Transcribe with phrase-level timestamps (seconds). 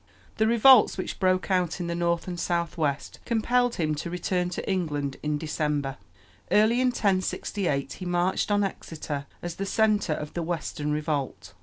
[0.37, 4.67] The revolts which broke out in the north and southwest compelled him to return to
[4.67, 5.97] England in December.
[6.49, 11.53] Early in 1068 he marched on Exeter, as the centre of the western revolt.